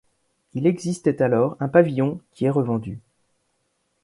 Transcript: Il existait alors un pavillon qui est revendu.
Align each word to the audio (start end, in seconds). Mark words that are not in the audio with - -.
Il 0.55 0.65
existait 0.65 1.21
alors 1.21 1.57
un 1.59 1.67
pavillon 1.69 2.19
qui 2.31 2.45
est 2.45 2.49
revendu. 2.49 2.99